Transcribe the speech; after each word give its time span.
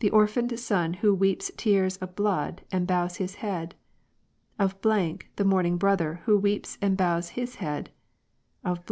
the 0.00 0.10
orphaned 0.10 0.58
son 0.58 0.94
who 0.94 1.14
weeps 1.14 1.48
tears 1.56 1.96
of 1.98 2.16
blood 2.16 2.62
and 2.72 2.88
bows 2.88 3.18
his 3.18 3.36
head: 3.36 3.76
of.... 4.58 4.74
the 4.82 5.44
mourning 5.44 5.76
brother 5.76 6.22
who 6.24 6.36
weeps 6.36 6.76
and 6.82 6.96
bows 6.96 7.28
his 7.38 7.54
head: 7.62 7.90
of.... 8.64 8.80